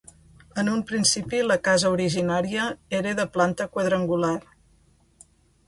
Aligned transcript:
En 0.61 0.69
un 0.75 0.79
principi 0.91 1.41
la 1.49 1.57
casa 1.67 1.91
originària 1.97 2.65
era 3.03 3.13
de 3.21 3.29
planta 3.37 3.71
quadrangular. 3.77 4.35